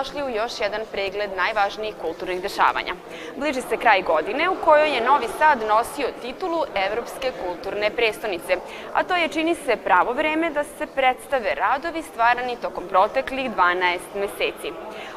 [0.00, 2.94] dobrodošli u još jedan pregled najvažnijih kulturnih dešavanja.
[3.36, 8.56] Bliži se kraj godine u kojoj je Novi Sad nosio titulu Evropske kulturne prestonice,
[8.94, 13.98] a to je čini se pravo vreme da se predstave radovi stvarani tokom proteklih 12
[14.14, 14.72] meseci.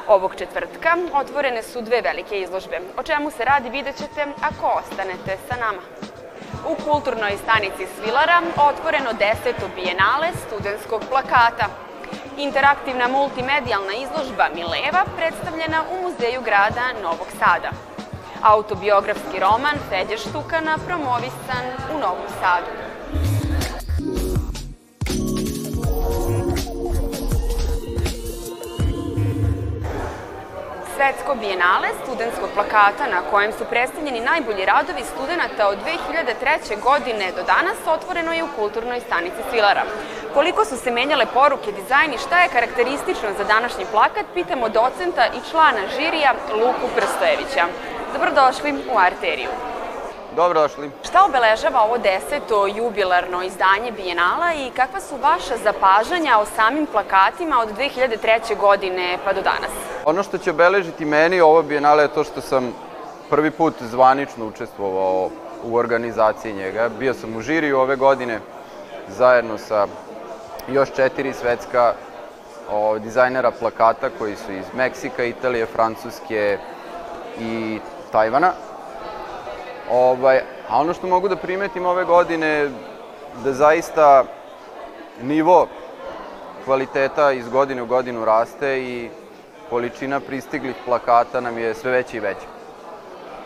[0.08, 2.80] Ovog četvrtka otvorene su dve velike izložbe.
[2.96, 5.82] O čemu se radi vidjet ćete ako ostanete sa nama.
[6.68, 11.68] U kulturnoj stanici Svilara otvoreno deseto bijenale studenskog plakata–
[12.38, 17.70] interaktivna multimedijalna izložba Mileva predstavljena u Muzeju grada Novog Sada.
[18.42, 22.70] Autobiografski roman Feđe Štukana promovisan u Novom Sadu.
[30.96, 36.80] Svetsko bijenale studentskog plakata na kojem su predstavljeni najbolji radovi studenta od 2003.
[36.80, 39.84] godine do danas otvoreno je u kulturnoj stanici Svilara.
[40.34, 45.26] Koliko su se menjale poruke, dizajn i šta je karakteristično za današnji plakat, pitamo docenta
[45.26, 47.64] i člana žirija Luku Prstojevića.
[48.12, 49.73] Dobrodošli u Arteriju.
[50.36, 50.90] Dobrodošli.
[51.04, 57.60] Šta obeležava ovo deseto jubilarno izdanje Bijenala i kakva su vaša zapažanja o samim plakatima
[57.60, 58.56] od 2003.
[58.60, 59.70] godine pa do danas?
[60.04, 62.72] Ono što će obeležiti meni ovo Bijenale je to što sam
[63.30, 65.30] prvi put zvanično učestvovao
[65.64, 66.88] u organizaciji njega.
[66.98, 68.40] Bio sam u žiriju ove godine
[69.08, 69.86] zajedno sa
[70.68, 71.94] još četiri svetska
[72.70, 76.58] o, dizajnera plakata koji su iz Meksika, Italije, Francuske
[77.40, 77.78] i
[78.12, 78.52] Tajvana.
[79.90, 82.70] Ovaj, a ono što mogu da primetim ove godine
[83.44, 84.24] da zaista
[85.22, 85.68] nivo
[86.64, 89.10] kvaliteta iz godine u godinu raste i
[89.70, 92.46] količina pristiglih plakata nam je sve veća i veća.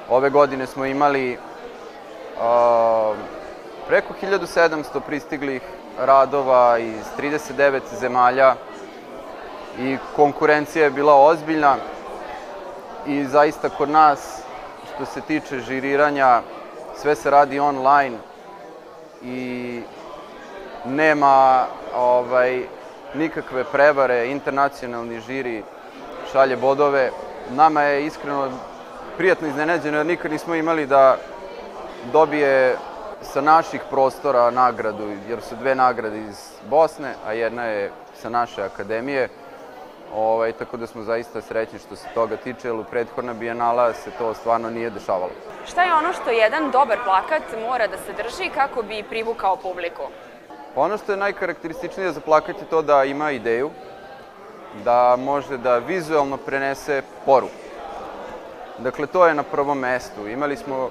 [0.08, 1.38] Ove godine smo imali
[2.40, 3.12] a,
[3.88, 5.62] preko 1700 pristiglih
[5.98, 8.54] radova iz 39 zemalja
[9.78, 11.76] i konkurencija je bila ozbiljna
[13.06, 14.47] i zaista kod nas
[14.98, 16.40] što se tiče žiriranja
[16.96, 18.16] sve se radi online
[19.22, 19.80] i
[20.84, 22.62] nema ovaj
[23.14, 25.62] nikakve prevare, internacionalni žiri
[26.32, 27.10] šalje bodove.
[27.50, 28.50] Nama je iskreno
[29.16, 31.16] prijatno iznenađeno jer nikad nismo imali da
[32.12, 32.76] dobije
[33.22, 37.90] sa naših prostora nagradu, jer su dve nagrade iz Bosne, a jedna je
[38.22, 39.28] sa naše akademije.
[40.14, 44.10] Ovaj, tako da smo zaista srećni što se toga tiče, jer u prethodna bijenala se
[44.18, 45.30] to stvarno nije dešavalo.
[45.66, 50.02] Šta je ono što jedan dobar plakat mora da sadrži kako bi privukao publiku?
[50.76, 53.70] Ono što je najkarakterističnije za plakat je to da ima ideju,
[54.84, 57.54] da može da vizualno prenese poruku.
[58.78, 60.28] Dakle, to je na prvom mestu.
[60.28, 60.90] Imali smo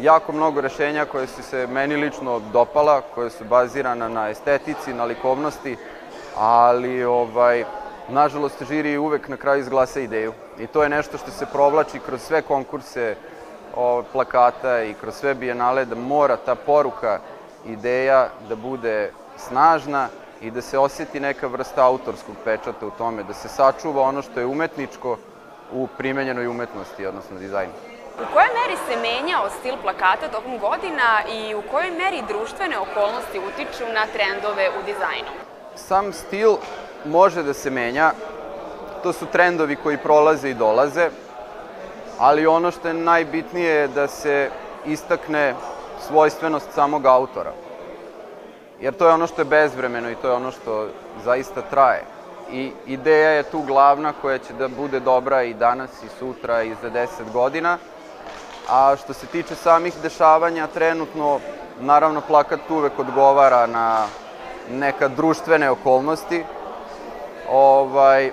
[0.00, 5.04] jako mnogo rešenja koje su se meni lično dopala, koje su bazirana na estetici, na
[5.04, 5.76] likovnosti,
[6.36, 7.64] ali ovaj,
[8.08, 10.32] nažalost žiri uvek na kraju izglasa ideju.
[10.58, 13.16] I to je nešto što se provlači kroz sve konkurse
[13.76, 17.18] o, plakata i kroz sve bijenale, da mora ta poruka,
[17.66, 20.08] ideja da bude snažna
[20.40, 24.40] i da se oseti neka vrsta autorskog pečata u tome, da se sačuva ono što
[24.40, 25.18] je umetničko
[25.72, 27.72] u primenjenoj umetnosti, odnosno dizajnu.
[28.14, 33.38] U kojoj meri se menjao stil plakata tokom godina i u kojoj meri društvene okolnosti
[33.38, 35.30] utiču na trendove u dizajnu?
[35.76, 36.56] Sam stil
[37.04, 38.12] može da se menja,
[39.02, 41.10] to su trendovi koji prolaze i dolaze,
[42.18, 44.50] ali ono što je najbitnije je da se
[44.86, 45.54] istakne
[46.06, 47.52] svojstvenost samog autora.
[48.80, 50.88] Jer to je ono što je bezvremeno i to je ono što
[51.24, 52.02] zaista traje.
[52.52, 56.74] I ideja je tu glavna koja će da bude dobra i danas i sutra i
[56.82, 57.78] za 10 godina.
[58.70, 61.40] A što se tiče samih dešavanja, trenutno,
[61.80, 64.06] naravno, plakat uvek odgovara na
[64.70, 66.44] neka društvene okolnosti,
[67.50, 68.30] ovaj,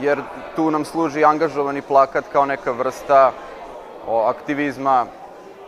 [0.00, 0.22] jer
[0.56, 3.32] tu nam služi angažovani plakat kao neka vrsta
[4.06, 5.06] o, aktivizma,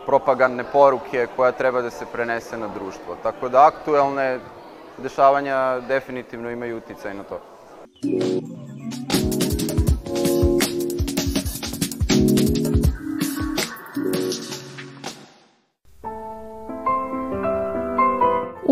[0.05, 3.15] propagandne poruke koja treba da se prenese na društvo.
[3.23, 4.39] Tako da aktuelne
[4.97, 7.39] dešavanja definitivno imaju uticaj na to.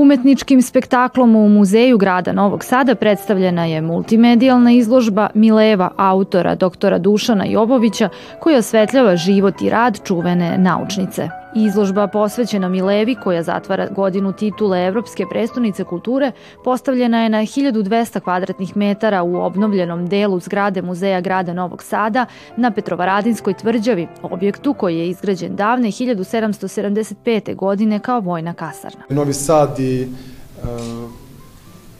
[0.10, 7.46] Umetničkim spektaklom u Muzeju grada Novog Sada predstavljena je multimedijalna izložba Mileva autora doktora Dušana
[7.46, 8.10] Jobovića
[8.40, 11.39] koja osvetljava život i rad čuvene naučnice.
[11.56, 16.32] Izložba posvećena Milevi, koja zatvara godinu titule Evropske prestonice kulture,
[16.64, 22.26] postavljena je na 1200 kvadratnih metara u obnovljenom delu zgrade Muzeja grada Novog Sada
[22.58, 27.56] na Petrovaradinskoj tvrđavi, objektu koji je izgrađen davne 1775.
[27.56, 29.02] godine kao vojna kasarna.
[29.10, 30.08] Novi Sad i e,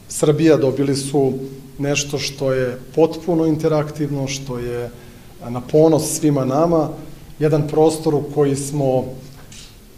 [0.08, 1.32] Srbija dobili su
[1.78, 4.90] nešto što je potpuno interaktivno, što je
[5.48, 6.88] na ponos svima nama,
[7.38, 9.04] jedan prostor u koji smo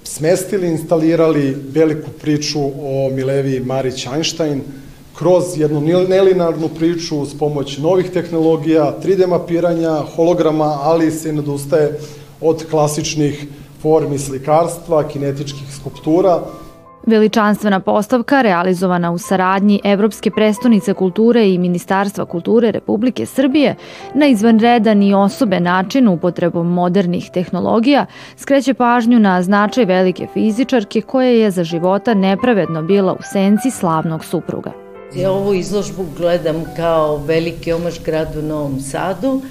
[0.04, 4.62] smestili, instalirali veliku priču o Milevi Marić Einstein,
[5.18, 11.98] kroz jednu nelinarnu priču s pomoć novih tehnologija, 3D mapiranja, holograma, ali se nadustaje
[12.40, 13.46] od klasičnih
[13.82, 16.42] formi slikarstva, kinetičkih skulptura,
[17.06, 23.74] Veličanstvena postavka realizovana u saradnji Evropske prestonice kulture i Ministarstva kulture Republike Srbije
[24.14, 28.06] na izvanredan i osobe način upotrebom modernih tehnologija
[28.36, 34.24] skreće pažnju na značaj velike fizičarke koja je za života nepravedno bila u senci slavnog
[34.24, 34.72] supruga.
[35.14, 39.42] Ja ovu izložbu gledam kao veliki omaž gradu Novom Sadu,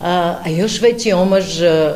[0.00, 1.44] a, a još veći omaž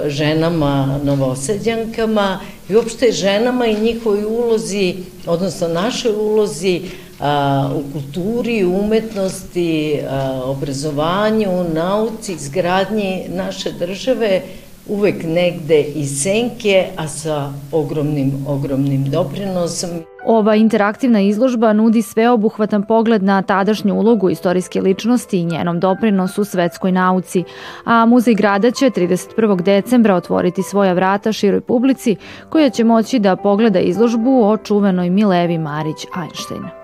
[0.06, 4.95] ženama novosadjankama i uopšte ženama i njihovoj ulozi,
[5.27, 6.83] odnosno našoj ulozi
[7.21, 14.43] a, u kulturi, umetnosti, a, obrazovanju, nauci, izgradnji naše države,
[14.88, 19.90] uvek negde iz senke, a sa ogromnim, ogromnim doprinosom.
[20.26, 26.93] Ova interaktivna izložba nudi sveobuhvatan pogled na tadašnju ulogu istorijske ličnosti i njenom doprinosu svetskoj
[26.93, 27.44] nauci,
[27.85, 29.62] a Muzej grada će 31.
[29.62, 32.17] decembra otvoriti svoja vrata široj publici
[32.49, 36.77] koja će moći da pogleda izložbu o čuvenoj Milevi Marić Einstein.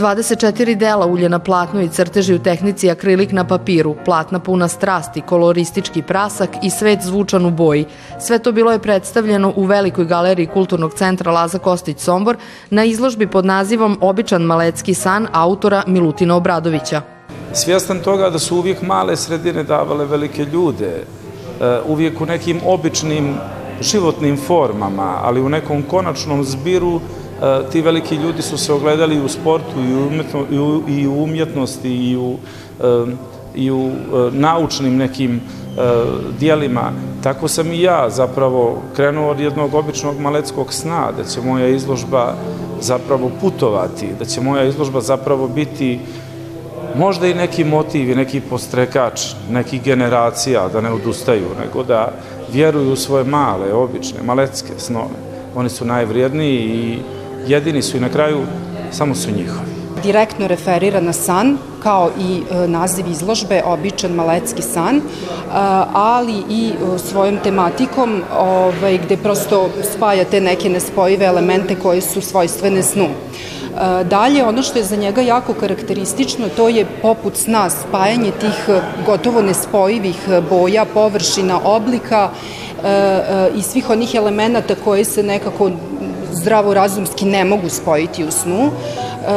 [0.00, 5.20] 24 dela ulje na platnu i crteži u tehnici akrilik na papiru, platna puna strasti,
[5.20, 7.84] koloristički prasak i svet zvučan u boji.
[8.20, 12.36] Sve to bilo je predstavljeno u velikoj galeriji Kulturnog centra Laza Kostić Sombor
[12.70, 17.02] na izložbi pod nazivom Običan malecki san autora Milutina Obradovića.
[17.52, 21.04] Svjestan toga da su uvijek male sredine davale velike ljude,
[21.60, 23.34] e, uvijek u nekim običnim
[23.80, 27.00] životnim formama, ali u nekom konačnom zbiru
[27.40, 30.10] E, ti veliki ljudi su se ogledali u sportu i u,
[30.50, 32.36] i u, i u umjetnosti i u,
[32.80, 33.06] e,
[33.54, 33.92] i u e,
[34.32, 35.40] naučnim nekim
[36.38, 36.92] dijelima.
[37.22, 42.34] Tako sam i ja zapravo krenuo od jednog običnog maleckog sna, da će moja izložba
[42.80, 46.00] zapravo putovati, da će moja izložba zapravo biti
[46.94, 49.20] možda i neki motiv i neki postrekač
[49.50, 52.12] nekih generacija da ne odustaju, nego da
[52.52, 55.18] vjeruju u svoje male, obične, malecke snove.
[55.54, 56.98] Oni su najvrijedniji i
[57.46, 58.38] jedini su i na kraju
[58.90, 59.70] samo su njihovi.
[60.02, 65.02] Direktno referira na san, kao i e, naziv izložbe Običan malecki san, e,
[65.92, 72.20] ali i e, svojom tematikom ovaj, gde prosto spaja te neke nespojive elemente koje su
[72.20, 73.08] svojstvene snu.
[74.04, 78.68] Dalje, ono što je za njega jako karakteristično, to je poput sna spajanje tih
[79.06, 80.16] gotovo nespojivih
[80.50, 82.30] boja, površina, oblika
[83.54, 85.70] i svih onih elemenata koji se nekako
[86.32, 88.70] zdravorazumski ne mogu spojiti u snu.
[88.70, 89.32] E,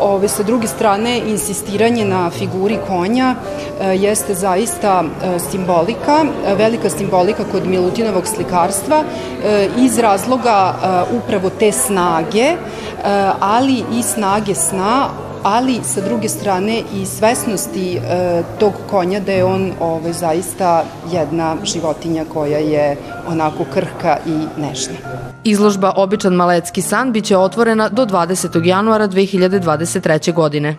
[0.00, 6.24] ove, sa druge strane, insistiranje na figuri konja e, jeste zaista e, simbolika,
[6.56, 9.02] velika simbolika kod Milutinovog slikarstva
[9.44, 12.56] e, iz razloga e, upravo te snage, e,
[13.40, 15.08] ali i snage sna,
[15.44, 21.56] ali sa druge strane i svesnosti e, tog konja da je on ovaj, zaista jedna
[21.64, 22.96] životinja koja je
[23.28, 24.94] onako krhka i nežna.
[25.44, 28.66] Izložba Običan malecki san biće otvorena do 20.
[28.66, 30.32] januara 2023.
[30.32, 30.76] godine.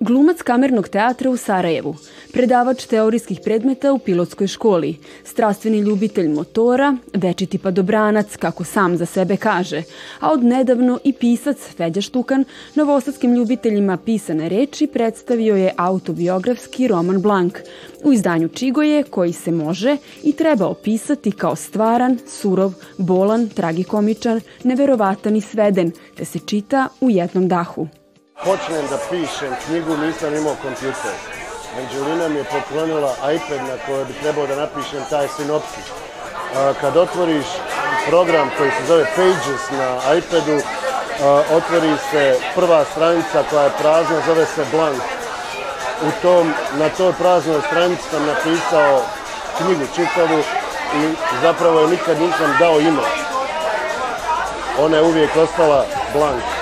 [0.00, 1.96] Glumac kamernog teatra u Sarajevu,
[2.34, 9.36] predavač teorijskih predmeta u pilotskoj školi, strastveni ljubitelj motora, večiti padobranac, kako sam za sebe
[9.36, 9.82] kaže,
[10.20, 17.22] a od nedavno i pisac Feđa Štukan novosadskim ljubiteljima pisane reči predstavio je autobiografski roman
[17.22, 17.58] Blank,
[18.04, 25.36] u izdanju Čigoje koji se može i treba opisati kao stvaran, surov, bolan, tragikomičan, neverovatan
[25.36, 27.88] i sveden, te se čita u jednom dahu.
[28.44, 31.33] Počnem da pišem knjigu, nisam imao kompjuter.
[31.78, 35.84] Anđelina mi je poklonila iPad na kojoj bi trebao da napišem taj sinopsis.
[36.80, 37.46] Kad otvoriš
[38.08, 40.60] program koji se zove Pages na iPadu,
[41.50, 45.02] otvori se prva stranica koja je prazna, zove se Blank.
[46.02, 49.02] U tom, na toj praznoj stranici sam napisao
[49.58, 50.38] knjigu čitavu
[50.96, 53.02] i zapravo je nikad nisam dao ime.
[54.78, 56.53] Ona je uvijek ostala Blank.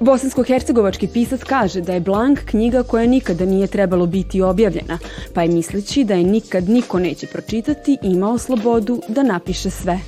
[0.00, 4.98] Bosansko-hercegovački pisac kaže da je Blank knjiga koja nikada nije trebalo biti objavljena,
[5.34, 9.98] pa je misleći da je nikad niko neće pročitati imao slobodu da napiše sve.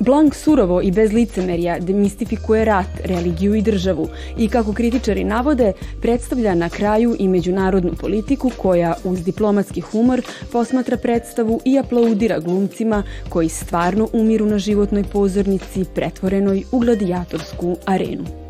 [0.00, 6.54] Blank surovo i bez licemerja demistifikuje rat, religiju i državu i, kako kritičari navode, predstavlja
[6.54, 13.48] na kraju i međunarodnu politiku koja, uz diplomatski humor, posmatra predstavu i aplaudira glumcima koji
[13.48, 18.41] stvarno umiru na životnoj pozornici pretvorenoj u gladijatorsku arenu.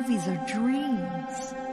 [0.00, 1.69] Movies are dreams.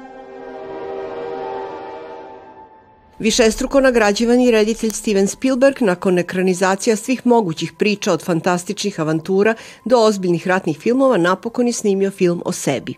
[3.19, 9.55] Višestruko nagrađivani reditelj Steven Spielberg nakon ekranizacija svih mogućih priča od fantastičnih avantura
[9.85, 12.93] do ozbiljnih ratnih filmova napokon je snimio film o sebi.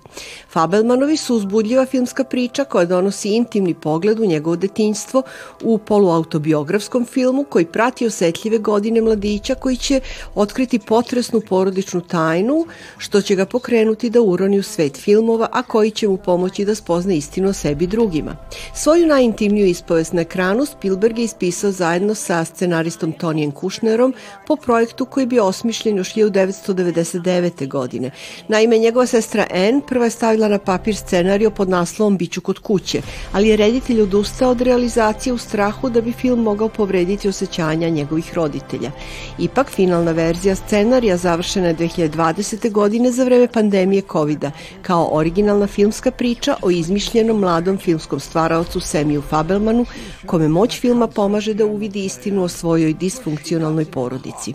[0.49, 5.23] Fabelmanovi su uzbudljiva filmska priča koja donosi intimni pogled u njegovo detinjstvo
[5.63, 9.99] u poluautobiografskom filmu koji prati osetljive godine mladića koji će
[10.35, 12.65] otkriti potresnu porodičnu tajnu
[12.97, 16.75] što će ga pokrenuti da uroni u svet filmova, a koji će mu pomoći da
[16.75, 18.35] spozna istinu o sebi drugima.
[18.75, 24.13] Svoju najintimniju ispovest na ekranu Spielberg je ispisao zajedno sa scenaristom Tonijem Kušnerom
[24.47, 27.67] po projektu koji bi osmišljen još 1999.
[27.67, 28.11] godine.
[28.47, 33.01] Naime, njegova sestra Anne prva je stavila na papir scenario pod naslovom Biću kod kuće,
[33.33, 38.33] ali je reditelj odustao od realizacije u strahu da bi film mogao povrediti osjećanja njegovih
[38.33, 38.91] roditelja.
[39.39, 42.71] Ipak, finalna verzija scenarija završena je 2020.
[42.71, 44.45] godine za vreme pandemije covid
[44.81, 49.85] kao originalna filmska priča o izmišljenom mladom filmskom stvaraocu Semiju Fabelmanu
[50.25, 54.53] kome moć filma pomaže da uvidi istinu o svojoj disfunkcionalnoj porodici.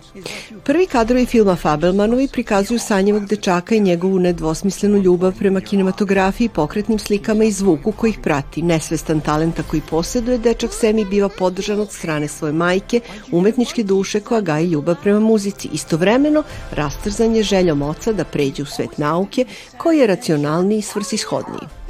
[0.65, 7.45] Prvi kadrovi filma Fabelmanovi prikazuju sanjevog dečaka i njegovu nedvosmislenu ljubav prema kinematografiji, pokretnim slikama
[7.45, 8.63] i zvuku koji ih prati.
[8.63, 13.01] Nesvestan talenta koji posjeduje, dečak Semi biva podržan od strane svoje majke,
[13.33, 15.69] umetničke duše koja gaji ljubav prema muzici.
[15.73, 19.45] Istovremeno, rastrzan je željom oca da pređe u svet nauke,
[19.77, 21.84] koji je racionalniji i svrsishodniji.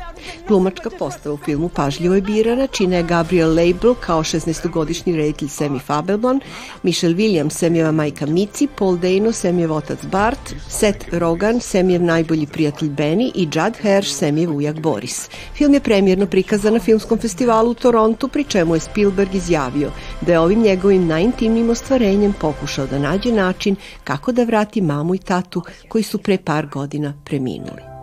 [0.49, 5.79] Glumačka postava u filmu pažljivo je birana, čine je Gabriel Label kao 16-godišnji reditelj Semi
[5.79, 6.41] Fabelman,
[6.83, 12.89] Michelle Williams, Semijeva majka Mici, Paul Dano, Semijev otac Bart, Seth Rogan, Semijev najbolji prijatelj
[12.89, 15.29] Benny i Judd Hirsch, Semijev ujak Boris.
[15.55, 19.91] Film je premjerno prikazan na filmskom festivalu u Torontu, pri čemu je Spielberg izjavio
[20.21, 25.19] da je ovim njegovim najintimnijim ostvarenjem pokušao da nađe način kako da vrati mamu i
[25.19, 27.94] tatu koji su pre par godina preminuli.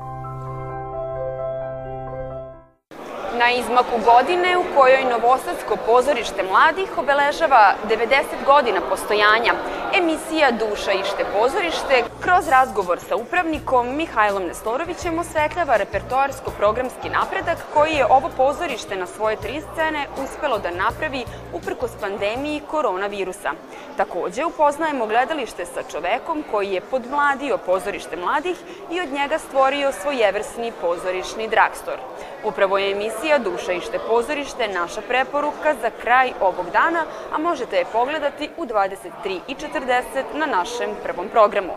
[3.41, 9.53] Na izmaku godine u kojoj Novosadsko pozorište mladih obeležava 90 godina postojanja.
[9.93, 18.05] Emisija Duša ište pozorište kroz razgovor sa upravnikom Mihajlom Nestorovićem osvetljava repertoarsko-programski napredak koji je
[18.05, 23.51] ovo pozorište na svoje tri scene uspelo da napravi uprkos pandemiji koronavirusa.
[23.97, 28.57] Takođe upoznajemo gledalište sa čovekom koji je podmladio pozorište mladih
[28.91, 31.97] i od njega stvorio svojevrsni pozorišni dragstor.
[32.43, 37.85] Upravo je emisija Duša ište pozorište naša preporuka za kraj ovog dana, a možete je
[37.93, 41.73] pogledati u 23.40 na našem prvom programu.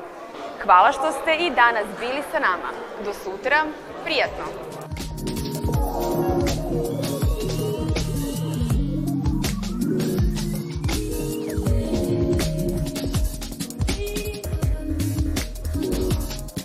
[0.63, 2.71] Hvala što ste i danas bili sa nama.
[3.05, 3.65] Do sutra,
[4.05, 4.74] prijatno!